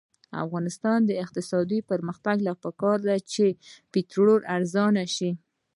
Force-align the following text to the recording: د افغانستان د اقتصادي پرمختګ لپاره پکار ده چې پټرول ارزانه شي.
د 0.31 0.33
افغانستان 0.45 0.99
د 1.05 1.11
اقتصادي 1.23 1.79
پرمختګ 1.89 2.37
لپاره 2.47 2.61
پکار 2.65 2.97
ده 3.07 3.15
چې 3.33 3.45
پټرول 3.91 4.41
ارزانه 4.55 5.03
شي. 5.15 5.31